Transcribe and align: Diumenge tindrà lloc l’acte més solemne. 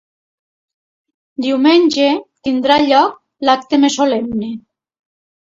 Diumenge 1.45 2.07
tindrà 2.49 2.79
lloc 2.87 3.15
l’acte 3.49 3.81
més 3.85 4.01
solemne. 4.01 4.53